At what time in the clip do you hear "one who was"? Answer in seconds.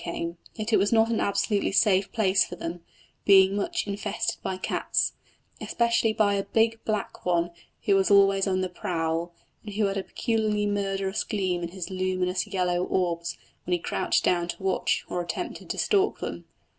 7.23-8.09